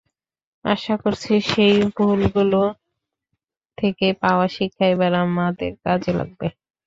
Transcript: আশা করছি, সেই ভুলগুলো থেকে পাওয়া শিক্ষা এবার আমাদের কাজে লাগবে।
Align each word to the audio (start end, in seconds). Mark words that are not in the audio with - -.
আশা 0.65 0.95
করছি, 1.03 1.33
সেই 1.49 1.75
ভুলগুলো 1.95 2.61
থেকে 3.77 4.07
পাওয়া 4.21 4.47
শিক্ষা 4.55 4.85
এবার 4.93 5.11
আমাদের 5.23 5.71
কাজে 5.85 6.11
লাগবে। 6.19 6.47